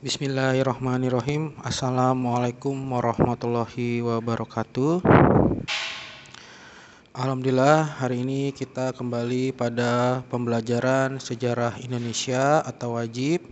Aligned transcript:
Bismillahirrahmanirrahim. 0.00 1.52
Assalamualaikum 1.60 2.72
warahmatullahi 2.72 4.00
wabarakatuh. 4.00 5.04
Alhamdulillah 7.12 8.00
hari 8.00 8.24
ini 8.24 8.48
kita 8.56 8.96
kembali 8.96 9.52
pada 9.52 10.24
pembelajaran 10.32 11.20
sejarah 11.20 11.76
Indonesia 11.84 12.64
atau 12.64 12.96
wajib 12.96 13.44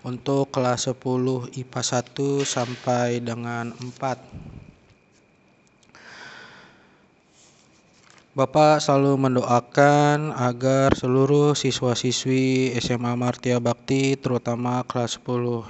untuk 0.00 0.48
kelas 0.48 0.88
10 0.88 1.52
IPA 1.60 1.82
1 1.84 2.48
sampai 2.48 3.20
dengan 3.20 3.76
4. 3.76 4.59
Bapak 8.30 8.78
selalu 8.78 9.26
mendoakan 9.26 10.30
agar 10.38 10.94
seluruh 10.94 11.58
siswa-siswi 11.58 12.70
SMA 12.78 13.18
Martia 13.18 13.58
Bakti 13.58 14.14
terutama 14.14 14.86
kelas 14.86 15.18
10 15.18 15.66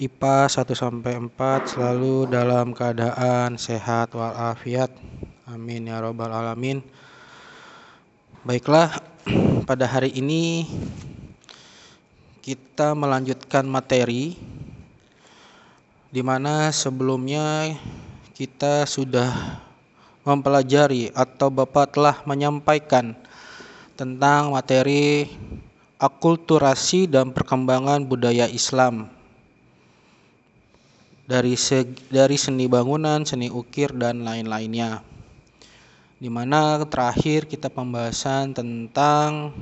IPA 0.00 0.38
1 0.48 0.72
sampai 0.72 1.20
4 1.20 1.68
selalu 1.68 2.32
dalam 2.32 2.72
keadaan 2.72 3.60
sehat 3.60 4.16
walafiat. 4.16 4.88
Amin 5.44 5.84
ya 5.84 6.00
robbal 6.00 6.32
alamin. 6.32 6.80
Baiklah, 8.48 9.04
pada 9.68 9.84
hari 9.84 10.16
ini 10.16 10.64
kita 12.40 12.96
melanjutkan 12.96 13.68
materi 13.68 14.32
di 16.08 16.24
mana 16.24 16.72
sebelumnya 16.72 17.76
kita 18.32 18.88
sudah 18.88 19.60
mempelajari 20.24 21.12
atau 21.12 21.52
Bapak 21.52 21.94
telah 21.94 22.16
menyampaikan 22.24 23.12
tentang 23.94 24.50
materi 24.50 25.28
akulturasi 26.00 27.06
dan 27.06 27.30
perkembangan 27.30 28.02
budaya 28.02 28.50
Islam 28.50 29.08
dari 31.24 31.56
segi, 31.56 32.04
dari 32.12 32.36
seni 32.36 32.68
bangunan, 32.68 33.24
seni 33.24 33.48
ukir 33.48 33.92
dan 33.96 34.24
lain-lainnya. 34.24 35.00
Di 36.20 36.28
mana 36.32 36.80
terakhir 36.84 37.48
kita 37.48 37.68
pembahasan 37.68 38.56
tentang 38.56 39.52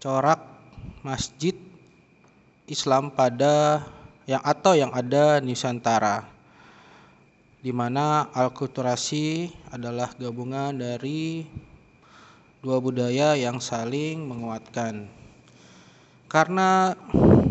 corak 0.00 0.40
masjid 1.00 1.56
Islam 2.66 3.12
pada 3.12 3.84
yang 4.26 4.42
atau 4.42 4.74
yang 4.74 4.92
ada 4.92 5.38
Nusantara. 5.40 6.35
Di 7.60 7.72
mana 7.72 8.28
alkulturasi 8.32 9.48
adalah 9.72 10.12
gabungan 10.16 10.76
dari 10.76 11.48
dua 12.60 12.82
budaya 12.82 13.32
yang 13.36 13.62
saling 13.62 14.26
menguatkan. 14.26 15.08
Karena 16.26 16.92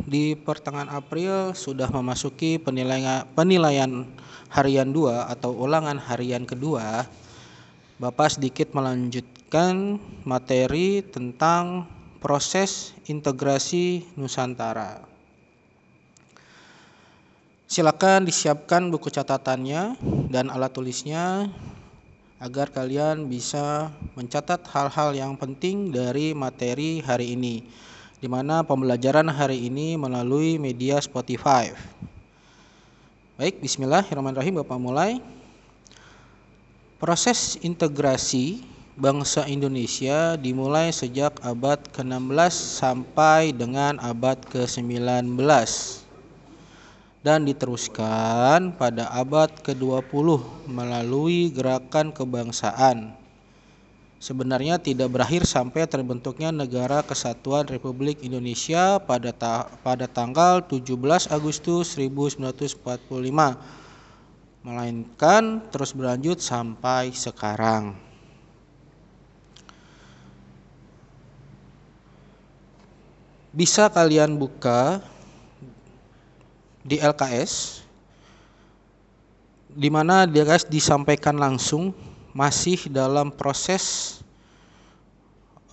di 0.05 0.37
pertengahan 0.37 0.91
April 0.93 1.57
sudah 1.57 1.89
memasuki 1.89 2.61
penilaian, 2.61 3.25
penilaian 3.33 4.05
harian 4.53 4.93
2 4.93 5.31
atau 5.33 5.51
ulangan 5.55 5.97
harian 5.97 6.45
kedua, 6.45 7.07
Bapak 7.95 8.35
sedikit 8.35 8.75
melanjutkan 8.75 9.95
materi 10.27 10.99
tentang 10.99 11.87
proses 12.19 12.91
integrasi 13.07 14.03
Nusantara. 14.19 15.14
Silakan 17.65 18.29
disiapkan 18.29 18.93
buku 18.93 19.09
catatannya 19.09 19.97
dan 20.29 20.53
alat 20.53 20.69
tulisnya 20.69 21.49
agar 22.37 22.69
kalian 22.69 23.25
bisa 23.25 23.89
mencatat 24.13 24.69
hal-hal 24.69 25.17
yang 25.17 25.33
penting 25.33 25.89
dari 25.89 26.37
materi 26.37 27.01
hari 27.01 27.33
ini 27.33 27.65
di 28.21 28.29
mana 28.29 28.61
pembelajaran 28.61 29.25
hari 29.33 29.65
ini 29.65 29.97
melalui 29.97 30.61
media 30.61 31.01
Spotify. 31.01 31.73
Baik, 33.33 33.57
bismillahirrahmanirrahim 33.65 34.61
Bapak 34.61 34.77
mulai. 34.77 35.17
Proses 37.01 37.57
integrasi 37.65 38.61
bangsa 38.93 39.41
Indonesia 39.49 40.37
dimulai 40.37 40.93
sejak 40.93 41.41
abad 41.41 41.81
ke-16 41.97 42.53
sampai 42.77 43.57
dengan 43.57 43.97
abad 44.05 44.37
ke-19 44.53 45.33
dan 47.25 47.41
diteruskan 47.41 48.77
pada 48.77 49.09
abad 49.09 49.49
ke-20 49.65 50.45
melalui 50.69 51.49
gerakan 51.49 52.13
kebangsaan 52.13 53.17
sebenarnya 54.25 54.77
tidak 54.81 55.09
berakhir 55.13 55.45
sampai 55.45 55.89
terbentuknya 55.89 56.53
Negara 56.53 57.01
Kesatuan 57.01 57.65
Republik 57.65 58.21
Indonesia 58.21 59.01
pada 59.01 59.33
ta 59.33 59.69
pada 59.81 60.05
tanggal 60.05 60.61
17 60.65 61.29
Agustus 61.33 61.97
1945 61.97 62.81
melainkan 64.65 65.61
terus 65.69 65.93
berlanjut 65.93 66.41
sampai 66.41 67.13
sekarang. 67.13 67.93
Bisa 73.55 73.87
kalian 73.87 74.35
buka 74.35 74.99
di 76.85 77.01
LKS 77.01 77.81
di 79.73 79.89
mana 79.89 80.29
LKS 80.29 80.69
disampaikan 80.69 81.35
langsung 81.35 81.91
masih 82.31 82.87
dalam 82.93 83.33
proses 83.33 84.17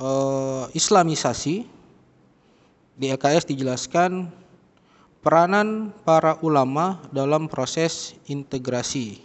uh, 0.00 0.66
Islamisasi 0.72 1.68
di 2.96 3.06
LKS 3.12 3.44
dijelaskan 3.46 4.32
peranan 5.22 5.94
para 6.02 6.40
ulama 6.42 6.98
dalam 7.14 7.46
proses 7.46 8.18
integrasi. 8.26 9.22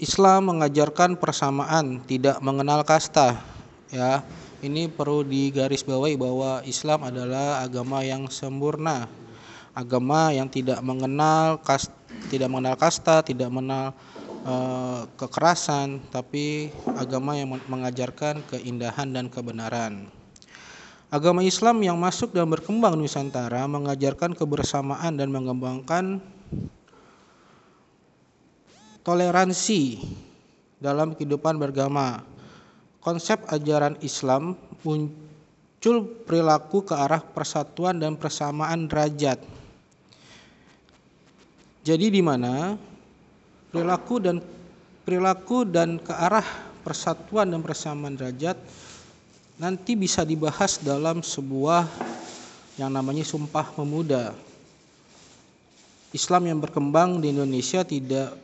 Islam 0.00 0.56
mengajarkan 0.56 1.20
persamaan, 1.20 2.00
tidak 2.08 2.40
mengenal 2.40 2.80
kasta. 2.88 3.36
Ya, 3.92 4.24
ini 4.64 4.88
perlu 4.88 5.20
digarisbawahi 5.28 6.16
bahwa 6.16 6.64
Islam 6.64 7.04
adalah 7.04 7.60
agama 7.60 8.00
yang 8.00 8.24
sempurna, 8.32 9.04
agama 9.80 10.36
yang 10.36 10.52
tidak 10.52 10.84
mengenal 10.84 11.56
kasta, 11.64 11.96
tidak 12.28 12.52
mengenal 12.52 12.76
kasta, 12.76 13.24
tidak 13.24 13.48
mengenal 13.48 13.96
Eh, 14.40 15.02
kekerasan, 15.20 16.00
tapi 16.08 16.72
agama 16.96 17.36
yang 17.36 17.60
mengajarkan 17.68 18.40
keindahan 18.48 19.12
dan 19.12 19.28
kebenaran. 19.28 20.08
Agama 21.12 21.44
Islam 21.44 21.84
yang 21.84 22.00
masuk 22.00 22.32
dan 22.32 22.48
berkembang 22.48 22.96
di 22.96 23.04
Nusantara 23.04 23.68
mengajarkan 23.68 24.32
kebersamaan 24.32 25.20
dan 25.20 25.28
mengembangkan 25.28 26.24
toleransi 29.04 30.08
dalam 30.80 31.12
kehidupan 31.12 31.60
beragama. 31.60 32.24
Konsep 33.04 33.44
ajaran 33.44 34.00
Islam 34.00 34.56
muncul 34.80 36.24
perilaku 36.24 36.88
ke 36.88 36.96
arah 36.96 37.20
persatuan 37.20 38.00
dan 38.00 38.16
persamaan 38.16 38.88
derajat. 38.88 39.59
Jadi 41.80 42.12
di 42.12 42.20
mana 42.20 42.76
perilaku 43.72 44.20
dan 44.20 44.36
perilaku 45.04 45.64
dan 45.64 45.96
ke 45.96 46.12
arah 46.12 46.44
persatuan 46.84 47.48
dan 47.48 47.64
persamaan 47.64 48.20
derajat 48.20 48.60
nanti 49.56 49.96
bisa 49.96 50.24
dibahas 50.24 50.80
dalam 50.80 51.24
sebuah 51.24 51.88
yang 52.76 52.92
namanya 52.92 53.24
Sumpah 53.24 53.72
Pemuda. 53.72 54.32
Islam 56.12 56.52
yang 56.52 56.58
berkembang 56.58 57.22
di 57.22 57.32
Indonesia 57.32 57.80
tidak 57.86 58.34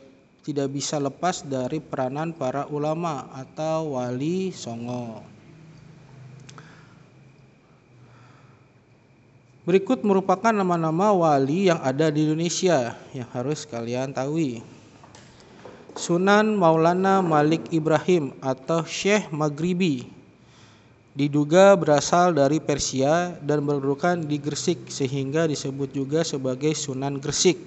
tidak 0.47 0.71
bisa 0.71 0.95
lepas 0.97 1.43
dari 1.43 1.83
peranan 1.83 2.31
para 2.31 2.65
ulama 2.71 3.27
atau 3.35 3.99
wali 3.99 4.55
songo. 4.55 5.36
Berikut 9.67 9.99
merupakan 10.07 10.55
nama-nama 10.55 11.11
wali 11.11 11.67
yang 11.67 11.83
ada 11.83 12.07
di 12.07 12.23
Indonesia 12.23 12.95
yang 13.11 13.27
harus 13.35 13.67
kalian 13.67 14.15
tahu. 14.15 14.63
Sunan 15.91 16.55
Maulana 16.55 17.19
Malik 17.19 17.67
Ibrahim 17.75 18.31
atau 18.39 18.87
Syekh 18.87 19.27
Maghribi 19.27 20.07
diduga 21.19 21.75
berasal 21.75 22.31
dari 22.31 22.63
Persia 22.63 23.35
dan 23.43 23.67
berdudukan 23.67 24.23
di 24.23 24.39
Gresik 24.39 24.87
sehingga 24.87 25.51
disebut 25.51 25.91
juga 25.91 26.23
sebagai 26.23 26.71
Sunan 26.71 27.19
Gresik. 27.19 27.59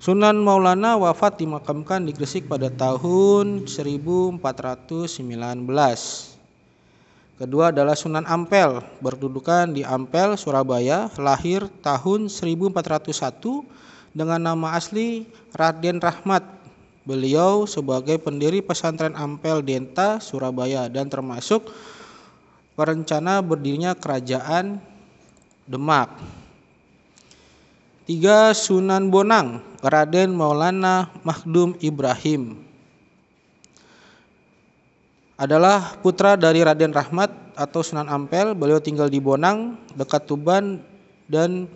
Sunan 0.00 0.40
Maulana 0.40 0.96
wafat 0.96 1.36
dimakamkan 1.36 2.08
di 2.08 2.16
Gresik 2.16 2.48
pada 2.48 2.72
tahun 2.72 3.68
1419. 3.68 4.40
Kedua 7.40 7.72
adalah 7.72 7.96
Sunan 7.96 8.28
Ampel, 8.28 8.84
berdudukan 9.00 9.72
di 9.72 9.82
Ampel, 9.82 10.36
Surabaya, 10.36 11.08
lahir 11.16 11.66
tahun 11.80 12.28
1401 12.28 12.92
dengan 14.12 14.40
nama 14.40 14.76
asli 14.76 15.24
Raden 15.56 15.98
Rahmat 15.98 16.62
Beliau 17.02 17.66
sebagai 17.66 18.14
pendiri 18.22 18.62
pesantren 18.62 19.18
Ampel 19.18 19.58
Denta 19.58 20.22
Surabaya 20.22 20.86
dan 20.86 21.10
termasuk 21.10 21.66
perencana 22.78 23.42
berdirinya 23.42 23.98
kerajaan 23.98 24.78
Demak. 25.66 26.14
Tiga 28.06 28.54
Sunan 28.54 29.10
Bonang, 29.10 29.66
Raden 29.82 30.30
Maulana 30.30 31.10
Mahdum 31.26 31.74
Ibrahim. 31.82 32.70
Adalah 35.40 35.96
putra 35.98 36.36
dari 36.36 36.60
Raden 36.60 36.92
Rahmat 36.92 37.56
atau 37.56 37.80
Sunan 37.80 38.08
Ampel. 38.08 38.52
Beliau 38.52 38.78
tinggal 38.78 39.08
di 39.08 39.18
Bonang, 39.18 39.80
dekat 39.96 40.28
Tuban 40.28 40.80
dan 41.28 41.66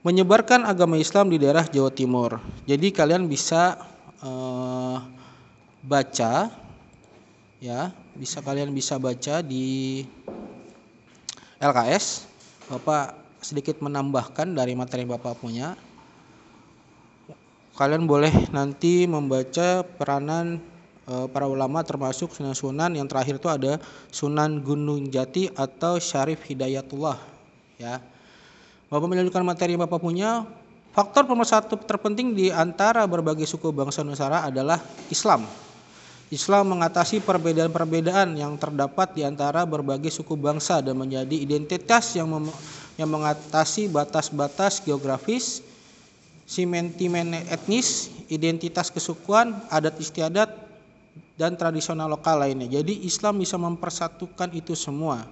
menyebarkan 0.00 0.64
agama 0.64 0.96
Islam 0.96 1.28
di 1.28 1.36
daerah 1.36 1.66
Jawa 1.66 1.92
Timur. 1.92 2.40
Jadi 2.64 2.88
kalian 2.94 3.28
bisa 3.28 3.76
uh, 4.24 5.02
baca 5.84 6.48
ya, 7.60 7.92
bisa 8.16 8.40
kalian 8.40 8.72
bisa 8.72 8.96
baca 8.96 9.44
di 9.44 10.02
LKS. 11.60 12.30
Bapak 12.70 13.18
sedikit 13.42 13.82
menambahkan 13.82 14.54
dari 14.56 14.72
materi 14.78 15.04
Bapak 15.04 15.42
punya. 15.42 15.76
Kalian 17.76 18.04
boleh 18.04 18.52
nanti 18.52 19.08
membaca 19.08 19.82
peranan 19.84 20.60
para 21.30 21.50
ulama 21.50 21.82
termasuk 21.82 22.30
sunan-sunan 22.30 22.94
yang 22.94 23.10
terakhir 23.10 23.42
itu 23.42 23.48
ada 23.50 23.82
Sunan 24.14 24.62
Gunung 24.62 25.10
Jati 25.10 25.50
atau 25.52 25.98
Syarif 25.98 26.46
Hidayatullah 26.46 27.18
ya. 27.80 27.98
Bapak 28.90 29.06
melanjutkan 29.06 29.42
materi 29.46 29.74
yang 29.74 29.82
Bapak 29.86 30.02
punya. 30.02 30.46
Faktor 30.90 31.22
pemersatu 31.22 31.78
terpenting 31.86 32.34
di 32.34 32.50
antara 32.50 33.06
berbagai 33.06 33.46
suku 33.46 33.70
bangsa 33.70 34.02
Nusantara 34.02 34.50
adalah 34.50 34.82
Islam. 35.06 35.46
Islam 36.30 36.78
mengatasi 36.78 37.22
perbedaan-perbedaan 37.22 38.34
yang 38.34 38.58
terdapat 38.58 39.14
di 39.14 39.22
antara 39.22 39.66
berbagai 39.66 40.10
suku 40.10 40.34
bangsa 40.34 40.82
dan 40.82 40.98
menjadi 40.98 41.34
identitas 41.34 42.14
yang 42.18 42.30
yang 42.98 43.10
mengatasi 43.10 43.86
batas-batas 43.90 44.82
geografis, 44.82 45.62
simentimen 46.46 47.38
etnis, 47.50 48.10
identitas 48.26 48.90
kesukuan, 48.90 49.58
adat 49.70 49.94
istiadat, 50.02 50.69
dan 51.40 51.56
tradisional 51.56 52.12
lokal 52.12 52.44
lainnya. 52.44 52.68
Jadi 52.68 53.08
Islam 53.08 53.40
bisa 53.40 53.56
mempersatukan 53.56 54.52
itu 54.52 54.76
semua. 54.76 55.24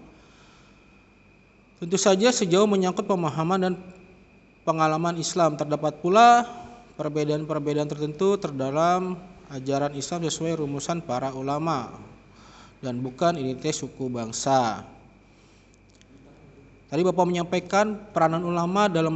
Tentu 1.78 2.00
saja 2.00 2.32
sejauh 2.32 2.66
menyangkut 2.66 3.06
pemahaman 3.06 3.58
dan 3.60 3.75
pengalaman 4.66 5.14
Islam 5.20 5.54
terdapat 5.54 6.00
pula 6.02 6.48
perbedaan-perbedaan 6.98 7.86
tertentu 7.86 8.34
terdalam 8.40 9.14
ajaran 9.52 9.94
Islam 9.94 10.26
sesuai 10.26 10.58
rumusan 10.58 10.98
para 11.04 11.30
ulama 11.30 11.94
dan 12.82 12.98
bukan 12.98 13.38
identitas 13.38 13.84
suku 13.84 14.10
bangsa. 14.10 14.82
Tadi 16.88 17.04
Bapak 17.04 17.28
menyampaikan 17.28 18.00
peranan 18.16 18.40
ulama 18.48 18.88
dalam 18.88 19.12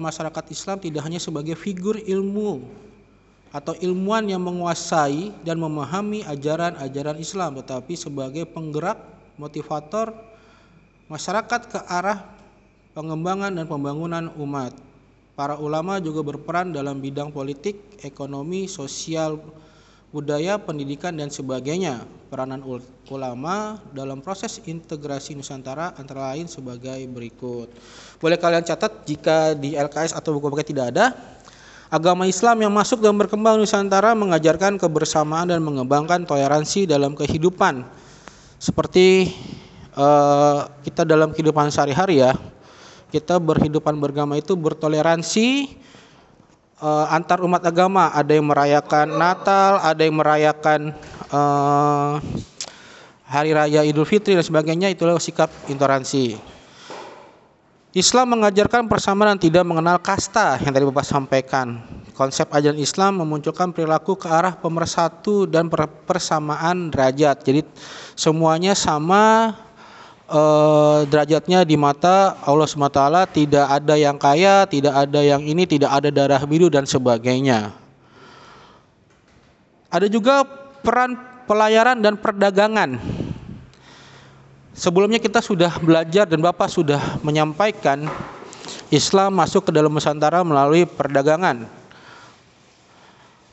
masyarakat, 0.00 0.44
Islam 0.48 0.80
tidak 0.80 1.04
hanya 1.04 1.20
sebagai 1.20 1.52
figur 1.52 2.00
ilmu 2.00 2.64
atau 3.50 3.74
ilmuwan 3.82 4.26
yang 4.30 4.42
menguasai 4.42 5.34
dan 5.42 5.58
memahami 5.58 6.22
ajaran-ajaran 6.22 7.18
Islam, 7.18 7.58
tetapi 7.58 7.98
sebagai 7.98 8.46
penggerak, 8.46 8.98
motivator 9.34 10.14
masyarakat 11.10 11.60
ke 11.66 11.78
arah 11.90 12.22
pengembangan 12.94 13.50
dan 13.50 13.66
pembangunan 13.66 14.30
umat. 14.38 14.70
Para 15.34 15.58
ulama 15.58 15.98
juga 15.98 16.22
berperan 16.22 16.70
dalam 16.70 17.00
bidang 17.00 17.32
politik, 17.34 17.98
ekonomi, 18.04 18.68
sosial, 18.68 19.40
budaya, 20.10 20.58
pendidikan, 20.60 21.16
dan 21.16 21.32
sebagainya. 21.32 22.04
Peranan 22.30 22.62
ulama 23.10 23.80
dalam 23.90 24.22
proses 24.22 24.62
integrasi 24.62 25.34
Nusantara 25.34 25.96
antara 25.98 26.30
lain 26.34 26.46
sebagai 26.46 27.02
berikut. 27.10 27.72
Boleh 28.22 28.38
kalian 28.38 28.62
catat 28.62 29.02
jika 29.02 29.56
di 29.58 29.74
LKS 29.74 30.14
atau 30.14 30.38
buku-buku 30.38 30.62
tidak 30.62 30.94
ada. 30.94 31.10
Agama 31.90 32.22
Islam 32.22 32.62
yang 32.62 32.70
masuk 32.70 33.02
dan 33.02 33.18
berkembang 33.18 33.58
Nusantara 33.58 34.14
mengajarkan 34.14 34.78
kebersamaan 34.78 35.50
dan 35.50 35.58
mengembangkan 35.58 36.22
toleransi 36.22 36.86
dalam 36.86 37.18
kehidupan. 37.18 37.82
Seperti 38.62 39.34
uh, 39.98 40.70
kita 40.86 41.02
dalam 41.02 41.34
kehidupan 41.34 41.66
sehari-hari 41.74 42.22
ya, 42.22 42.38
kita 43.10 43.42
berhidupan 43.42 43.98
beragama 43.98 44.38
itu 44.38 44.54
bertoleransi, 44.54 45.74
uh, 46.78 47.10
antar 47.10 47.42
umat 47.42 47.66
agama. 47.66 48.14
Ada 48.14 48.38
yang 48.38 48.46
merayakan 48.46 49.06
Natal, 49.18 49.82
ada 49.82 50.02
yang 50.06 50.14
merayakan 50.14 50.94
uh, 51.34 52.22
Hari 53.26 53.50
Raya 53.50 53.82
Idul 53.82 54.06
Fitri 54.06 54.38
dan 54.38 54.46
sebagainya. 54.46 54.94
Itulah 54.94 55.18
sikap 55.18 55.50
intoleransi. 55.66 56.59
Islam 57.90 58.38
mengajarkan 58.38 58.86
persamaan 58.86 59.34
dan 59.34 59.40
tidak 59.42 59.66
mengenal 59.66 59.98
kasta 59.98 60.62
yang 60.62 60.70
tadi 60.70 60.86
Bapak 60.86 61.02
sampaikan. 61.02 61.82
Konsep 62.14 62.46
ajaran 62.54 62.78
Islam 62.78 63.18
memunculkan 63.18 63.74
perilaku 63.74 64.14
ke 64.14 64.30
arah 64.30 64.54
pemersatu 64.54 65.50
dan 65.50 65.66
persamaan 66.06 66.94
derajat. 66.94 67.42
Jadi 67.42 67.66
semuanya 68.14 68.78
sama 68.78 69.58
eh, 70.30 70.98
derajatnya 71.10 71.66
di 71.66 71.74
mata 71.74 72.38
Allah 72.46 72.70
SWT 72.70 73.34
tidak 73.34 73.66
ada 73.66 73.94
yang 73.98 74.14
kaya, 74.22 74.70
tidak 74.70 74.94
ada 74.94 75.26
yang 75.26 75.42
ini, 75.42 75.66
tidak 75.66 75.90
ada 75.90 76.14
darah 76.14 76.42
biru 76.46 76.70
dan 76.70 76.86
sebagainya. 76.86 77.74
Ada 79.90 80.06
juga 80.06 80.46
peran 80.86 81.18
pelayaran 81.50 81.98
dan 81.98 82.14
perdagangan. 82.14 83.02
Sebelumnya 84.80 85.20
kita 85.20 85.44
sudah 85.44 85.76
belajar 85.76 86.24
dan 86.24 86.40
Bapak 86.40 86.72
sudah 86.72 87.20
menyampaikan 87.20 88.08
Islam 88.88 89.36
masuk 89.36 89.68
ke 89.68 89.70
dalam 89.76 89.92
Nusantara 89.92 90.40
melalui 90.40 90.88
perdagangan. 90.88 91.68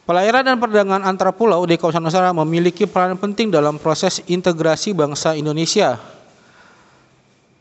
Pelayaran 0.08 0.48
dan 0.48 0.56
perdagangan 0.56 1.04
antar 1.04 1.36
pulau 1.36 1.68
di 1.68 1.76
kawasan 1.76 2.00
Nusantara 2.00 2.32
memiliki 2.32 2.88
peran 2.88 3.20
penting 3.20 3.52
dalam 3.52 3.76
proses 3.76 4.24
integrasi 4.24 4.96
bangsa 4.96 5.36
Indonesia 5.36 6.00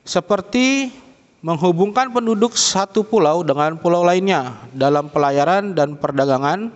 seperti 0.07 0.95
menghubungkan 1.43 2.15
penduduk 2.15 2.55
satu 2.55 3.03
pulau 3.03 3.43
dengan 3.43 3.75
pulau 3.83 4.07
lainnya 4.07 4.63
dalam 4.71 5.11
pelayaran 5.11 5.75
dan 5.75 5.99
perdagangan. 5.99 6.71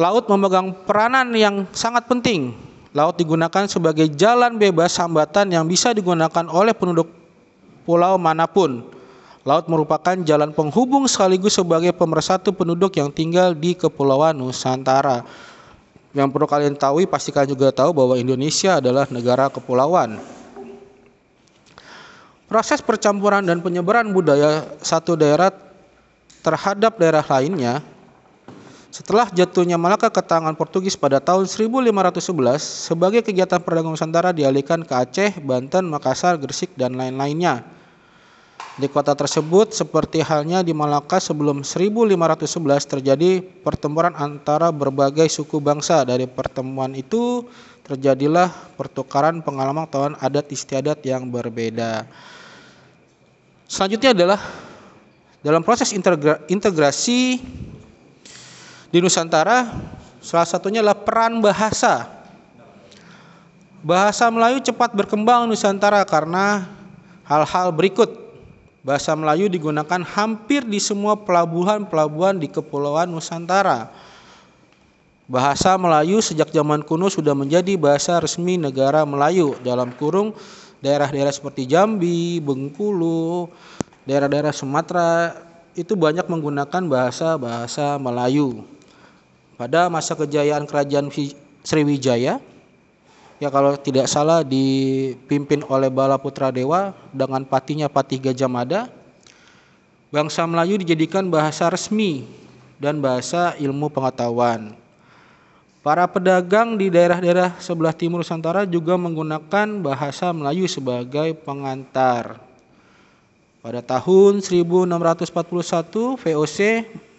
Laut 0.00 0.24
memegang 0.24 0.72
peranan 0.88 1.36
yang 1.36 1.68
sangat 1.76 2.08
penting. 2.08 2.69
Laut 2.90 3.14
digunakan 3.14 3.70
sebagai 3.70 4.10
jalan 4.10 4.58
bebas 4.58 4.98
hambatan 4.98 5.54
yang 5.54 5.62
bisa 5.62 5.94
digunakan 5.94 6.42
oleh 6.50 6.74
penduduk 6.74 7.06
pulau 7.86 8.18
mana 8.18 8.50
pun. 8.50 8.82
Laut 9.46 9.64
merupakan 9.70 10.18
jalan 10.26 10.50
penghubung 10.50 11.06
sekaligus 11.06 11.54
sebagai 11.56 11.94
pemersatu 11.94 12.50
penduduk 12.50 12.92
yang 12.98 13.08
tinggal 13.14 13.54
di 13.54 13.78
Kepulauan 13.78 14.36
Nusantara. 14.36 15.22
Yang 16.10 16.28
perlu 16.34 16.46
kalian 16.50 16.74
tahu, 16.74 17.06
pastikan 17.06 17.46
juga 17.46 17.70
tahu 17.70 17.94
bahwa 17.94 18.18
Indonesia 18.18 18.82
adalah 18.82 19.06
negara 19.06 19.46
kepulauan. 19.46 20.18
Proses 22.50 22.82
percampuran 22.82 23.46
dan 23.46 23.62
penyebaran 23.62 24.10
budaya 24.10 24.66
satu 24.82 25.14
daerah 25.14 25.54
terhadap 26.42 26.98
daerah 26.98 27.22
lainnya 27.22 27.78
setelah 29.00 29.32
jatuhnya 29.32 29.80
Malaka 29.80 30.12
ke 30.12 30.20
tangan 30.20 30.52
Portugis 30.52 30.92
pada 30.92 31.24
tahun 31.24 31.48
1511 31.48 32.20
sebagai 32.60 33.24
kegiatan 33.24 33.56
perdagangan 33.56 33.96
Nusantara 33.96 34.28
dialihkan 34.28 34.84
ke 34.84 34.92
Aceh, 34.92 35.40
Banten, 35.40 35.88
Makassar, 35.88 36.36
Gresik 36.36 36.76
dan 36.76 37.00
lain-lainnya. 37.00 37.64
Di 38.76 38.92
kota 38.92 39.16
tersebut 39.16 39.72
seperti 39.72 40.20
halnya 40.20 40.60
di 40.60 40.76
Malaka 40.76 41.16
sebelum 41.16 41.64
1511 41.64 42.12
terjadi 42.84 43.40
pertempuran 43.64 44.12
antara 44.20 44.68
berbagai 44.68 45.32
suku 45.32 45.64
bangsa. 45.64 46.04
Dari 46.04 46.28
pertemuan 46.28 46.92
itu 46.92 47.48
terjadilah 47.88 48.52
pertukaran 48.76 49.40
pengalaman 49.40 49.88
tahun 49.88 50.20
adat 50.20 50.52
istiadat 50.52 51.00
yang 51.08 51.32
berbeda. 51.32 52.04
Selanjutnya 53.64 54.12
adalah 54.12 54.40
dalam 55.40 55.64
proses 55.64 55.96
integra 55.96 56.44
integrasi 56.52 57.40
di 58.90 58.98
Nusantara, 58.98 59.70
salah 60.18 60.46
satunya 60.46 60.82
adalah 60.82 60.98
peran 60.98 61.38
bahasa. 61.38 62.10
Bahasa 63.80 64.28
Melayu 64.28 64.60
cepat 64.60 64.92
berkembang 64.92 65.48
Nusantara 65.48 66.04
karena 66.04 66.68
hal-hal 67.24 67.70
berikut. 67.72 68.18
Bahasa 68.80 69.12
Melayu 69.12 69.46
digunakan 69.52 70.00
hampir 70.02 70.64
di 70.64 70.80
semua 70.80 71.12
pelabuhan-pelabuhan 71.12 72.40
di 72.40 72.48
Kepulauan 72.48 73.12
Nusantara. 73.12 73.92
Bahasa 75.30 75.76
Melayu 75.78 76.18
sejak 76.24 76.50
zaman 76.50 76.82
kuno 76.82 77.06
sudah 77.06 77.36
menjadi 77.36 77.78
bahasa 77.78 78.18
resmi 78.18 78.58
negara 78.58 79.06
Melayu 79.06 79.54
dalam 79.62 79.94
kurung 79.94 80.34
daerah-daerah 80.80 81.30
seperti 81.30 81.68
Jambi, 81.68 82.40
Bengkulu, 82.40 83.46
daerah-daerah 84.08 84.50
Sumatera 84.50 85.36
itu 85.76 85.94
banyak 85.94 86.26
menggunakan 86.26 86.82
bahasa-bahasa 86.88 88.00
Melayu. 88.00 88.64
Pada 89.60 89.92
masa 89.92 90.16
kejayaan 90.16 90.64
kerajaan 90.64 91.12
Sriwijaya, 91.60 92.40
ya 93.36 93.48
kalau 93.52 93.76
tidak 93.76 94.08
salah 94.08 94.40
dipimpin 94.40 95.60
oleh 95.68 95.92
Bala 95.92 96.16
Putra 96.16 96.48
Dewa 96.48 96.96
dengan 97.12 97.44
patinya 97.44 97.84
Patih 97.92 98.24
Gajah 98.24 98.48
Mada, 98.48 98.88
Bangsa 100.08 100.48
Melayu 100.48 100.80
dijadikan 100.80 101.28
bahasa 101.28 101.68
resmi 101.68 102.24
dan 102.80 103.04
bahasa 103.04 103.52
ilmu 103.60 103.92
pengetahuan. 103.92 104.72
Para 105.84 106.08
pedagang 106.08 106.80
di 106.80 106.88
daerah-daerah 106.88 107.60
sebelah 107.60 107.92
timur 107.92 108.24
Nusantara 108.24 108.64
juga 108.64 108.96
menggunakan 108.96 109.84
bahasa 109.84 110.32
Melayu 110.32 110.64
sebagai 110.72 111.36
pengantar. 111.36 112.49
Pada 113.60 113.84
tahun 113.84 114.40
1641, 114.40 116.16
VOC 116.16 116.58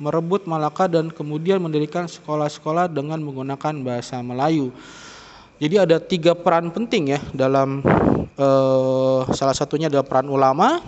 merebut 0.01 0.49
Malaka 0.49 0.89
dan 0.89 1.13
kemudian 1.13 1.61
mendirikan 1.61 2.09
sekolah-sekolah 2.09 2.89
dengan 2.89 3.21
menggunakan 3.21 3.77
bahasa 3.85 4.17
Melayu. 4.25 4.73
Jadi 5.61 5.77
ada 5.77 6.01
tiga 6.01 6.33
peran 6.33 6.73
penting 6.73 7.13
ya 7.13 7.21
dalam 7.29 7.85
eh, 8.33 9.21
salah 9.37 9.53
satunya 9.53 9.85
adalah 9.85 10.01
peran 10.01 10.33
ulama, 10.33 10.81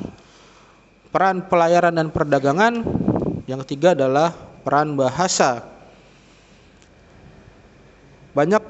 peran 1.14 1.46
pelayaran 1.46 1.94
dan 1.94 2.10
perdagangan, 2.10 2.82
yang 3.46 3.62
ketiga 3.62 3.94
adalah 3.94 4.34
peran 4.66 4.98
bahasa 4.98 5.70
banyak 8.34 8.66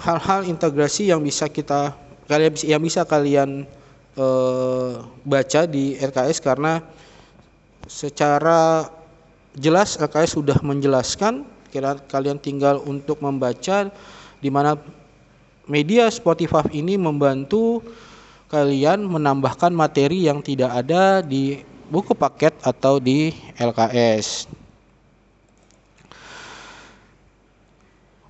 hal-hal 0.00 0.48
integrasi 0.48 1.12
yang 1.12 1.20
bisa 1.20 1.52
kita 1.52 1.92
kalian 2.24 2.56
yang 2.64 2.80
bisa 2.80 3.04
kalian 3.04 3.68
uh, 4.16 5.04
baca 5.24 5.60
di 5.68 5.96
LKS 5.96 6.38
karena 6.42 6.82
secara 7.86 8.88
jelas 9.56 10.00
LKS 10.00 10.38
sudah 10.40 10.58
menjelaskan 10.64 11.44
kira 11.72 11.96
kalian 12.08 12.36
tinggal 12.36 12.80
untuk 12.84 13.20
membaca 13.24 13.88
di 14.40 14.50
mana 14.52 14.76
media 15.68 16.08
Spotify 16.12 16.64
ini 16.72 17.00
membantu 17.00 17.80
kalian 18.52 19.08
menambahkan 19.08 19.72
materi 19.72 20.28
yang 20.28 20.44
tidak 20.44 20.84
ada 20.84 21.24
di 21.24 21.64
buku 21.88 22.12
paket 22.12 22.52
atau 22.60 23.00
di 23.00 23.32
LKS. 23.56 24.48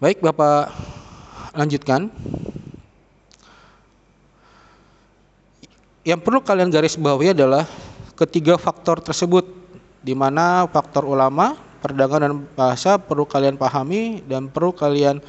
Baik, 0.03 0.19
Bapak 0.19 0.71
lanjutkan. 1.55 2.11
Yang 6.03 6.21
perlu 6.27 6.43
kalian 6.43 6.67
garis 6.67 6.99
bawahi 6.99 7.31
adalah 7.31 7.63
ketiga 8.19 8.59
faktor 8.59 8.99
tersebut 8.99 9.47
di 10.03 10.19
mana 10.19 10.67
faktor 10.67 11.07
ulama, 11.07 11.55
perdagangan 11.79 12.27
dan 12.27 12.35
bahasa 12.59 12.99
perlu 12.99 13.23
kalian 13.23 13.55
pahami 13.55 14.19
dan 14.27 14.51
perlu 14.51 14.75
kalian 14.75 15.23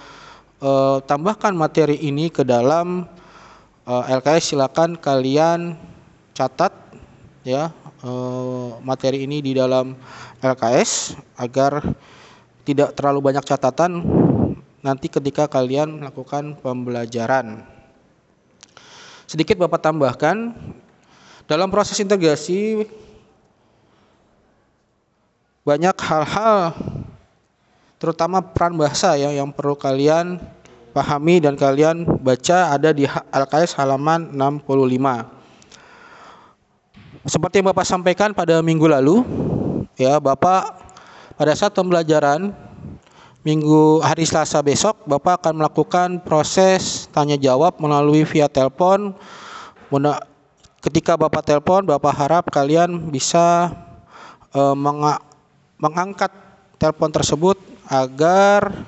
uh, 0.66 0.98
tambahkan 1.06 1.54
materi 1.54 2.02
ini 2.02 2.34
ke 2.34 2.42
dalam 2.42 3.06
uh, 3.86 4.02
eh, 4.10 4.18
LKS 4.18 4.58
silakan 4.58 4.98
kalian 4.98 5.78
catat 6.34 6.74
ya 7.46 7.70
uh, 8.02 8.82
materi 8.82 9.30
ini 9.30 9.46
di 9.46 9.54
dalam 9.54 9.94
LKS 10.42 11.22
agar 11.38 11.86
tidak 12.66 12.98
terlalu 12.98 13.30
banyak 13.30 13.46
catatan 13.46 14.02
nanti 14.82 15.06
ketika 15.06 15.46
kalian 15.46 16.02
melakukan 16.02 16.58
pembelajaran. 16.58 17.62
Sedikit 19.34 19.58
Bapak 19.58 19.82
tambahkan, 19.82 20.54
dalam 21.50 21.74
proses 21.74 21.98
integrasi 21.98 22.86
banyak 25.66 25.98
hal-hal 26.06 26.78
terutama 27.98 28.46
peran 28.46 28.78
bahasa 28.78 29.18
ya 29.18 29.34
yang 29.34 29.50
perlu 29.50 29.74
kalian 29.74 30.38
pahami 30.94 31.42
dan 31.42 31.58
kalian 31.58 32.06
baca 32.22 32.78
ada 32.78 32.94
di 32.94 33.10
LKS 33.10 33.74
halaman 33.74 34.30
65. 34.38 34.70
Seperti 37.26 37.66
yang 37.66 37.74
Bapak 37.74 37.90
sampaikan 37.90 38.38
pada 38.38 38.62
minggu 38.62 38.86
lalu, 38.86 39.26
ya 39.98 40.22
Bapak 40.22 40.78
pada 41.34 41.58
saat 41.58 41.74
pembelajaran 41.74 42.54
Minggu 43.44 44.00
hari 44.00 44.24
Selasa 44.24 44.64
besok 44.64 45.04
Bapak 45.04 45.44
akan 45.44 45.60
melakukan 45.60 46.24
proses 46.24 47.12
tanya 47.12 47.36
jawab 47.36 47.76
melalui 47.76 48.24
via 48.24 48.48
telepon. 48.48 49.12
Ketika 50.80 51.20
Bapak 51.20 51.44
telepon, 51.44 51.84
Bapak 51.84 52.16
harap 52.16 52.48
kalian 52.48 53.12
bisa 53.12 53.68
menga 54.56 55.20
mengangkat 55.76 56.32
telepon 56.80 57.12
tersebut 57.12 57.60
agar 57.92 58.88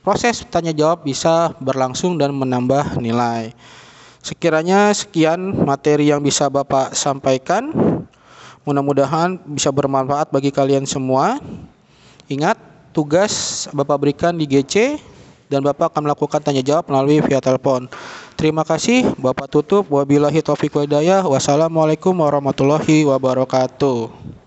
proses 0.00 0.40
tanya 0.48 0.72
jawab 0.72 1.04
bisa 1.04 1.52
berlangsung 1.60 2.16
dan 2.16 2.32
menambah 2.32 2.96
nilai. 3.04 3.52
Sekiranya 4.24 4.96
sekian 4.96 5.60
materi 5.68 6.08
yang 6.08 6.24
bisa 6.24 6.48
Bapak 6.48 6.96
sampaikan. 6.96 7.68
Mudah-mudahan 8.64 9.36
bisa 9.44 9.68
bermanfaat 9.68 10.32
bagi 10.32 10.48
kalian 10.48 10.88
semua. 10.88 11.36
Ingat, 12.32 12.56
tugas 12.90 13.66
Bapak 13.70 13.96
berikan 14.02 14.34
di 14.34 14.46
GC 14.46 14.98
dan 15.50 15.66
Bapak 15.66 15.90
akan 15.90 16.06
melakukan 16.06 16.40
tanya 16.40 16.62
jawab 16.62 16.86
melalui 16.86 17.18
via 17.26 17.42
telepon. 17.42 17.90
Terima 18.38 18.62
kasih, 18.62 19.18
Bapak 19.18 19.50
tutup. 19.50 19.84
Wabillahi 19.90 20.40
taufiq. 20.40 20.72
Wassalamualaikum 21.26 22.14
warahmatullahi 22.14 23.04
wabarakatuh. 23.04 24.39